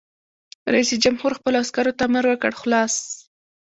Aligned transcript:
رئیس 0.73 0.91
جمهور 1.03 1.31
خپلو 1.39 1.57
عسکرو 1.63 1.93
ته 1.97 2.03
امر 2.07 2.23
وکړ؛ 2.27 2.51
خلاص! 2.61 2.95